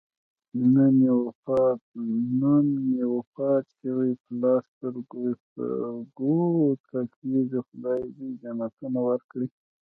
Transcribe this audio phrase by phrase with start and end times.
[2.39, 6.37] نن مې وفات شوی پلار سترګو سترګو
[6.87, 7.59] ته کېږي.
[7.67, 9.47] خدای دې جنتونه ورکړي.